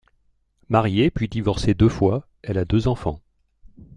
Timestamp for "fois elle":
1.87-2.57